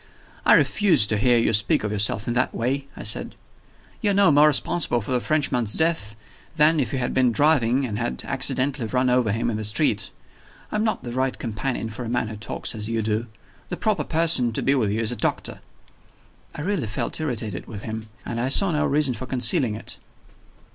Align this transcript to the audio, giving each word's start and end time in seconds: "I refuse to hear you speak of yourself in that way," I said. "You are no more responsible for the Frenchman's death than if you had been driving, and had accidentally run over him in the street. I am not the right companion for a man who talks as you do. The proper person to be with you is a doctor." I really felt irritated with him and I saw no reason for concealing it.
"I 0.47 0.55
refuse 0.55 1.05
to 1.05 1.15
hear 1.19 1.37
you 1.37 1.53
speak 1.53 1.83
of 1.83 1.91
yourself 1.91 2.27
in 2.27 2.33
that 2.33 2.55
way," 2.55 2.87
I 2.97 3.03
said. 3.03 3.35
"You 4.01 4.09
are 4.09 4.13
no 4.15 4.31
more 4.31 4.47
responsible 4.47 4.99
for 4.99 5.11
the 5.11 5.19
Frenchman's 5.19 5.73
death 5.73 6.15
than 6.55 6.79
if 6.79 6.91
you 6.91 6.97
had 6.97 7.13
been 7.13 7.31
driving, 7.31 7.85
and 7.85 7.99
had 7.99 8.23
accidentally 8.25 8.87
run 8.87 9.11
over 9.11 9.31
him 9.31 9.51
in 9.51 9.57
the 9.57 9.63
street. 9.63 10.09
I 10.71 10.75
am 10.77 10.83
not 10.83 11.03
the 11.03 11.11
right 11.11 11.37
companion 11.37 11.91
for 11.91 12.03
a 12.03 12.09
man 12.09 12.29
who 12.29 12.35
talks 12.35 12.73
as 12.73 12.89
you 12.89 13.03
do. 13.03 13.27
The 13.69 13.77
proper 13.77 14.03
person 14.03 14.51
to 14.53 14.63
be 14.63 14.73
with 14.73 14.89
you 14.89 15.01
is 15.01 15.11
a 15.11 15.15
doctor." 15.15 15.61
I 16.55 16.61
really 16.61 16.87
felt 16.87 17.19
irritated 17.21 17.67
with 17.67 17.83
him 17.83 18.09
and 18.25 18.41
I 18.41 18.49
saw 18.49 18.71
no 18.71 18.87
reason 18.87 19.13
for 19.13 19.27
concealing 19.27 19.75
it. 19.75 19.99